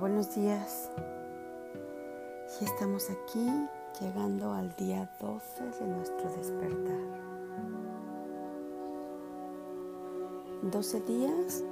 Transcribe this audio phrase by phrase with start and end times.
[0.00, 0.90] Buenos días.
[2.58, 3.46] Ya estamos aquí
[4.00, 6.98] llegando al día 12 de nuestro despertar.
[10.62, 11.62] 12 días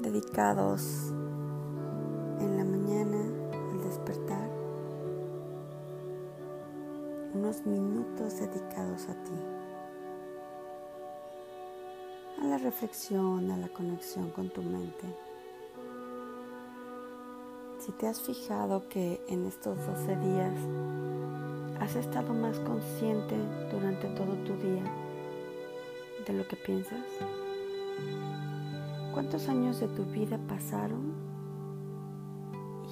[0.00, 1.12] dedicados
[2.40, 3.22] en la mañana
[3.70, 4.50] al despertar.
[7.34, 9.38] Unos minutos dedicados a ti.
[12.42, 15.31] A la reflexión, a la conexión con tu mente.
[17.84, 20.54] Si te has fijado que en estos 12 días
[21.80, 23.36] has estado más consciente
[23.72, 24.84] durante todo tu día
[26.24, 27.04] de lo que piensas,
[29.12, 31.12] ¿cuántos años de tu vida pasaron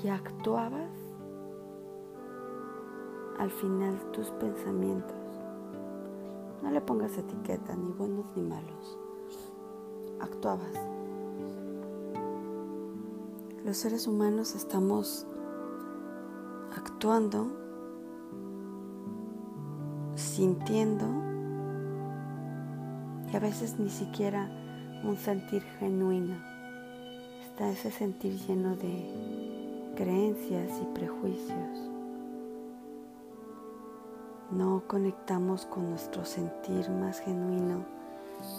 [0.02, 0.90] y actuabas
[3.38, 5.14] al final tus pensamientos?
[6.64, 8.98] No le pongas etiqueta, ni buenos ni malos.
[10.18, 10.89] Actuabas.
[13.70, 15.28] Los seres humanos estamos
[16.76, 17.52] actuando,
[20.16, 21.06] sintiendo
[23.32, 24.50] y a veces ni siquiera
[25.04, 26.34] un sentir genuino.
[27.44, 31.78] Está ese sentir lleno de creencias y prejuicios.
[34.50, 37.84] No conectamos con nuestro sentir más genuino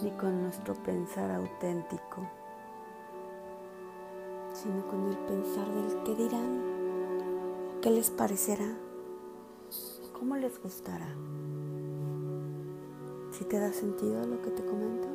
[0.04, 2.41] ni con nuestro pensar auténtico
[4.62, 6.62] sino con el pensar del qué dirán,
[7.82, 8.78] qué les parecerá,
[10.14, 11.08] cómo les gustará.
[13.32, 15.08] Si te da sentido lo que te comento.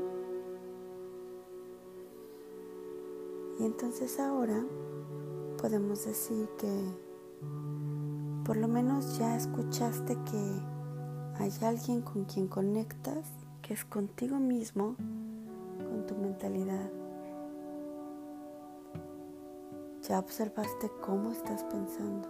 [3.60, 4.64] Y entonces ahora
[5.60, 7.06] podemos decir que
[8.44, 10.60] por lo menos ya escuchaste que
[11.38, 13.28] hay alguien con quien conectas,
[13.62, 14.96] que es contigo mismo,
[15.78, 16.95] con tu mentalidad
[20.08, 22.28] ¿Ya observaste cómo estás pensando?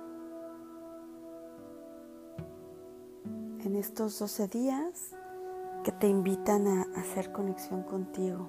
[3.63, 5.15] En estos 12 días
[5.85, 8.49] que te invitan a hacer conexión contigo.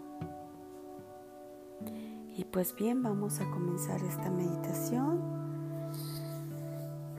[2.37, 5.19] Y pues bien, vamos a comenzar esta meditación.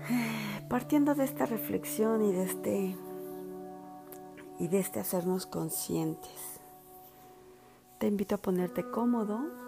[0.71, 2.97] Partiendo de esta reflexión y de este
[4.59, 6.61] y de este hacernos conscientes.
[7.99, 9.68] Te invito a ponerte cómodo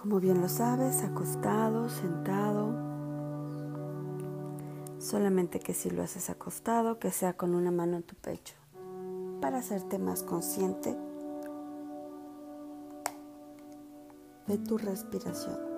[0.00, 2.72] como bien lo sabes, acostado, sentado.
[5.00, 8.54] Solamente que si lo haces acostado, que sea con una mano en tu pecho,
[9.40, 10.96] para hacerte más consciente
[14.46, 15.77] de tu respiración.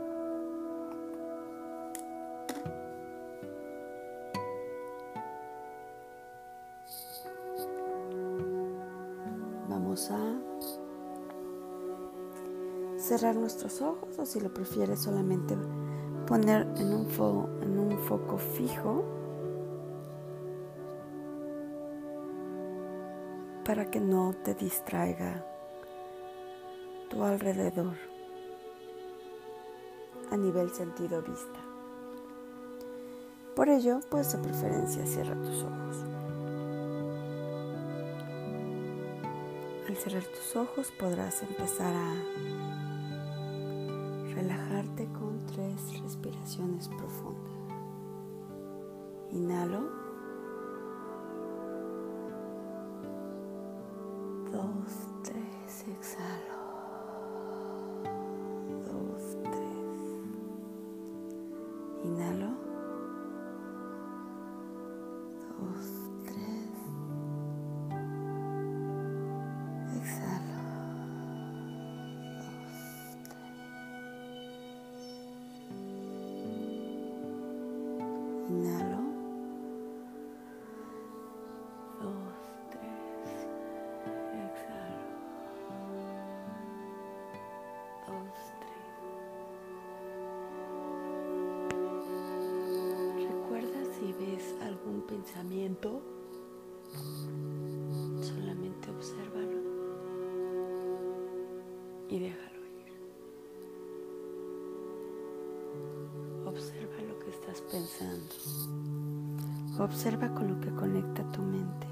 [13.11, 15.57] Cerrar nuestros ojos o si lo prefieres solamente
[16.29, 17.09] poner en un,
[17.61, 19.05] en un foco fijo
[23.65, 25.45] para que no te distraiga
[27.09, 27.97] tu alrededor
[30.31, 31.59] a nivel sentido vista.
[33.57, 36.05] Por ello, pues de preferencia cierra tus ojos.
[39.89, 42.90] Al cerrar tus ojos podrás empezar a
[44.51, 47.53] relajarte con tres respiraciones profundas.
[49.31, 49.81] Inhalo.
[54.51, 56.60] Dos, tres, exhalo.
[109.81, 111.87] Observa con lo que conecta tu mente.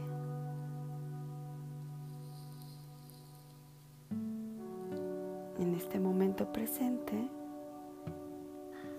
[5.58, 7.29] En este momento presente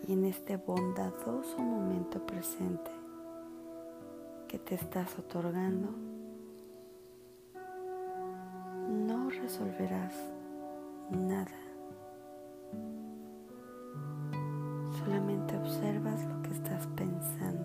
[0.07, 2.91] y en este bondadoso momento presente
[4.47, 5.89] que te estás otorgando,
[8.89, 10.13] no resolverás
[11.11, 11.69] nada
[14.99, 17.58] Solamente observas lo que estás pensando.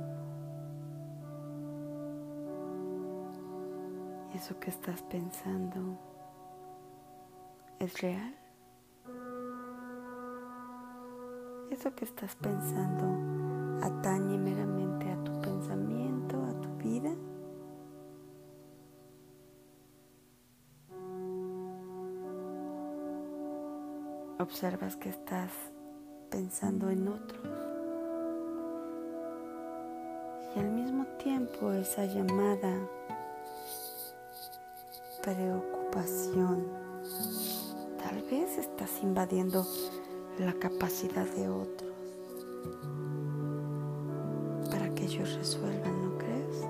[4.35, 5.97] Eso que estás pensando
[7.79, 8.35] es real?
[11.71, 17.15] ¿Eso que estás pensando atañe meramente a tu pensamiento, a tu vida?
[24.41, 25.51] Observas que estás
[26.31, 27.49] pensando en otros.
[30.55, 32.73] Y al mismo tiempo esa llamada
[35.25, 36.67] preocupación,
[37.97, 39.67] tal vez estás invadiendo
[40.39, 41.95] la capacidad de otros
[44.71, 46.61] para que ellos resuelvan, ¿no crees?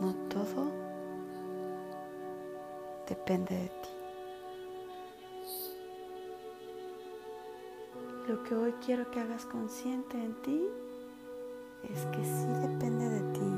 [0.00, 0.70] No todo
[3.08, 3.88] depende de ti.
[8.28, 10.62] Lo que hoy quiero que hagas consciente en ti
[11.92, 13.49] es que sí depende de ti.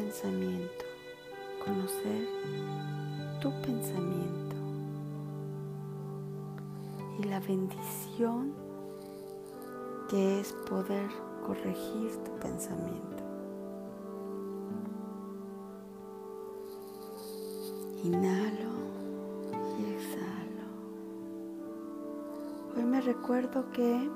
[0.00, 0.84] Pensamiento,
[1.64, 2.28] conocer
[3.40, 4.54] tu pensamiento
[7.18, 8.52] y la bendición
[10.08, 11.10] que es poder
[11.44, 13.24] corregir tu pensamiento.
[18.04, 18.70] Inhalo
[19.80, 20.66] y exhalo.
[22.76, 24.08] Hoy me recuerdo que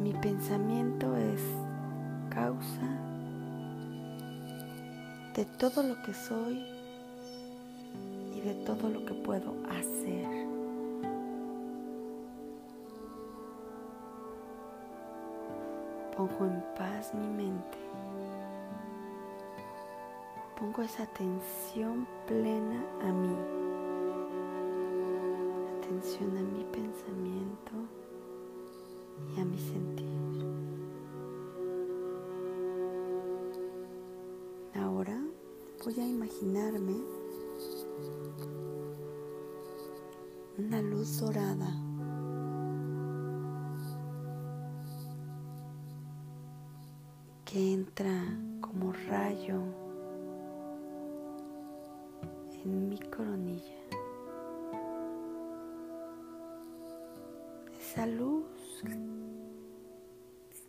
[0.00, 1.63] mi pensamiento es
[2.34, 2.86] causa
[5.34, 6.64] de todo lo que soy
[8.34, 10.26] y de todo lo que puedo hacer.
[16.16, 17.78] Pongo en paz mi mente.
[20.58, 23.64] Pongo esa atención plena a mí
[25.84, 27.72] atención a mi pensamiento
[29.36, 30.63] y a mi sentir.
[35.84, 36.96] Voy a imaginarme
[40.56, 41.68] una luz dorada
[47.44, 48.24] que entra
[48.62, 49.60] como rayo
[52.62, 53.84] en mi coronilla.
[57.78, 58.82] esa luz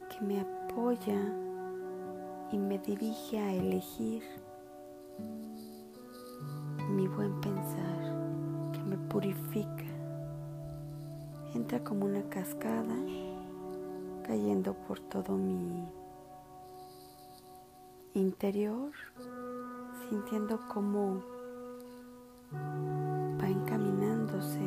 [0.09, 1.21] que me apoya
[2.51, 4.21] y me dirige a elegir
[6.89, 9.85] mi buen pensar, que me purifica.
[11.53, 12.95] Entra como una cascada
[14.25, 15.87] cayendo por todo mi
[18.13, 18.91] interior,
[20.09, 21.21] sintiendo cómo
[22.53, 24.59] va encaminándose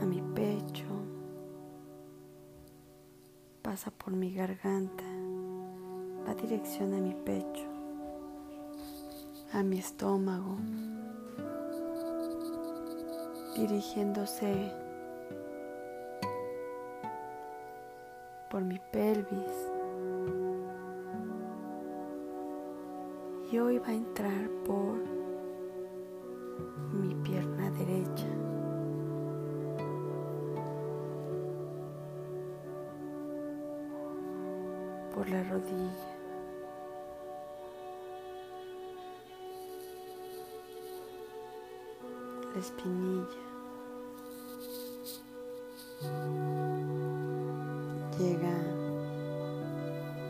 [0.00, 0.86] a mi pecho,
[3.62, 5.04] pasa por mi garganta,
[6.26, 7.68] va dirección a mi pecho,
[9.52, 10.56] a mi estómago,
[13.56, 14.72] dirigiéndose
[18.50, 19.70] por mi pelvis.
[23.50, 24.98] Y hoy va a entrar por
[26.92, 28.26] mi pierna derecha.
[35.18, 36.17] por la rodilla.
[42.58, 43.26] Espinilla.
[48.18, 48.56] Llega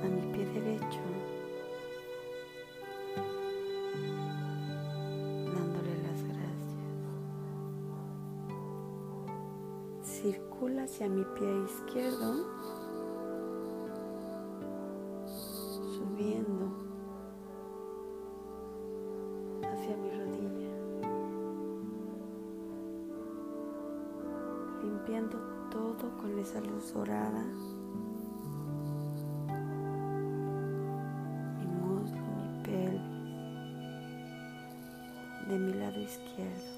[0.03, 1.01] a mi pie derecho,
[5.55, 6.83] dándole las gracias.
[10.03, 12.58] Circula hacia mi pie izquierdo
[24.83, 25.39] limpiando
[25.71, 27.45] todo con esa luz dorada.
[31.59, 33.03] Mi muslo, mi pelvis,
[35.49, 36.73] de mi lado izquierdo,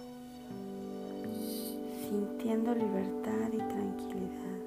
[2.08, 4.60] sintiendo libertad y tranquilidad.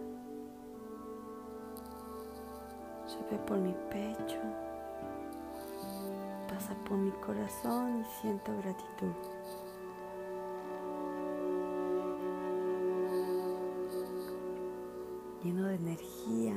[3.08, 4.40] Sube por mi pecho
[6.54, 9.14] pasa por mi corazón y siento gratitud.
[15.44, 16.56] Lleno de energía,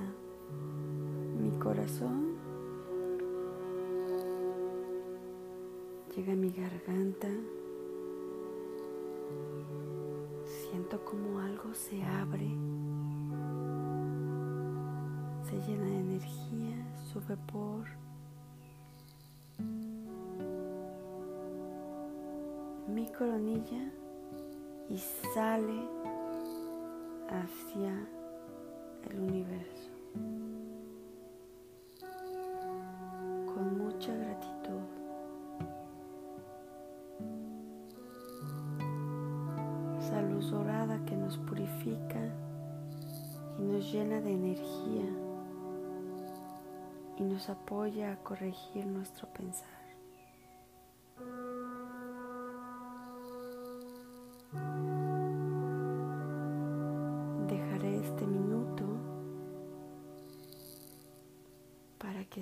[1.40, 2.37] mi corazón.
[6.14, 7.26] Llega a mi garganta.
[10.45, 12.49] Siento como algo se abre,
[15.43, 17.87] se llena de energía, sube por.
[22.88, 23.90] Mi coronilla
[24.88, 24.97] y
[25.35, 25.88] sale
[27.28, 28.15] hacia
[29.10, 29.90] el universo.
[33.46, 34.80] Con mucha gratitud.
[39.98, 42.20] Esa luz dorada que nos purifica
[43.58, 45.06] y nos llena de energía
[47.18, 49.75] y nos apoya a corregir nuestro pensar.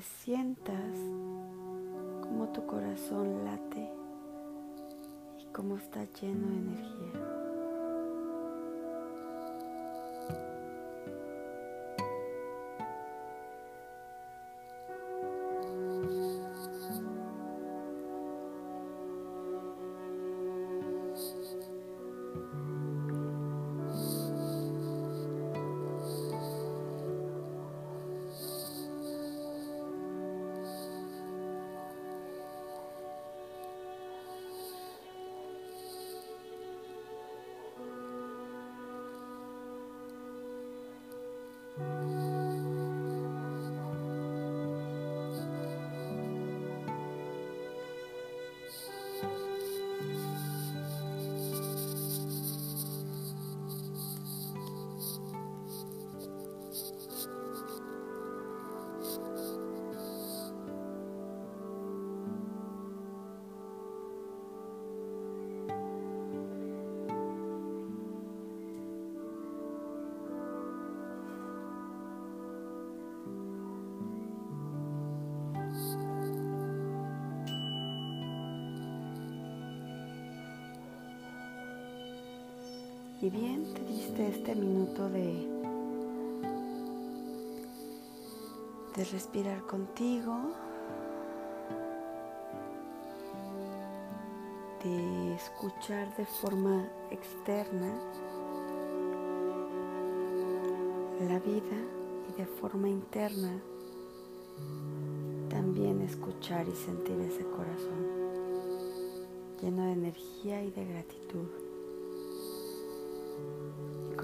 [0.04, 0.96] Sientas
[2.22, 3.90] cómo tu corazón late
[5.40, 7.33] y cómo está lleno de energía.
[83.24, 85.48] Y bien, te diste este minuto de,
[88.94, 90.36] de respirar contigo,
[94.84, 97.98] de escuchar de forma externa
[101.26, 101.80] la vida
[102.28, 103.58] y de forma interna
[105.48, 108.04] también escuchar y sentir ese corazón
[109.62, 111.63] lleno de energía y de gratitud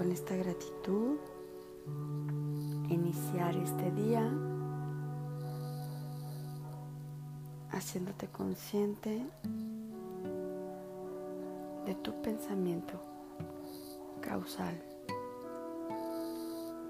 [0.01, 1.19] con esta gratitud
[2.89, 4.27] iniciar este día
[7.69, 9.23] haciéndote consciente
[11.85, 12.99] de tu pensamiento
[14.21, 14.73] causal.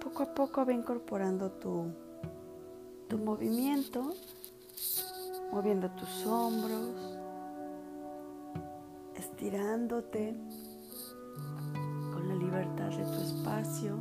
[0.02, 1.92] Poco a poco va incorporando tu,
[3.10, 4.14] tu movimiento,
[5.52, 6.96] moviendo tus hombros,
[9.16, 10.34] estirándote
[12.52, 13.98] libertad de tu espacio.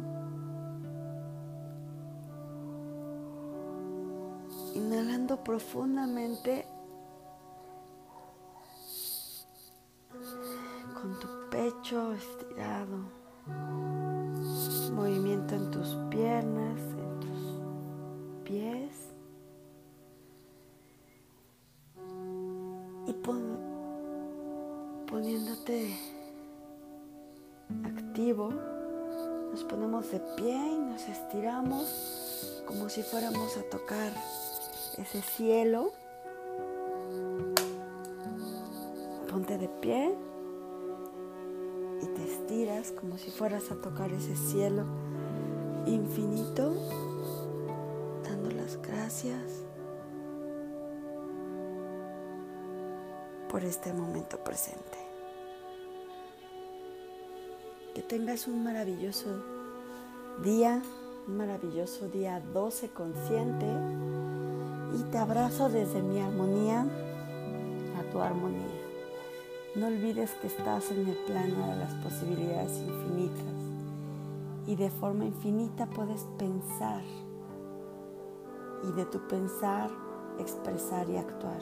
[4.74, 6.66] Inhalando profundamente
[11.00, 13.04] con tu pecho estirado,
[14.94, 17.60] movimiento en tus piernas, en tus
[18.44, 19.14] pies
[23.06, 23.12] y
[25.06, 26.09] poniéndote
[28.48, 34.12] nos ponemos de pie y nos estiramos como si fuéramos a tocar
[34.96, 35.92] ese cielo.
[39.28, 40.16] Ponte de pie
[42.02, 44.84] y te estiras como si fueras a tocar ese cielo
[45.86, 46.74] infinito,
[48.24, 49.64] dando las gracias
[53.48, 55.09] por este momento presente.
[57.94, 59.28] Que tengas un maravilloso
[60.44, 60.80] día,
[61.26, 63.66] un maravilloso día 12 consciente
[64.96, 66.86] y te abrazo desde mi armonía
[67.98, 68.80] a tu armonía.
[69.74, 73.54] No olvides que estás en el plano de las posibilidades infinitas
[74.68, 77.02] y de forma infinita puedes pensar
[78.88, 79.90] y de tu pensar
[80.38, 81.60] expresar y actuar.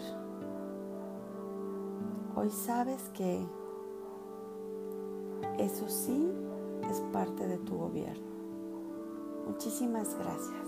[2.37, 3.47] Hoy sabes que
[5.59, 6.31] eso sí
[6.91, 8.27] es parte de tu gobierno.
[9.47, 10.68] Muchísimas gracias.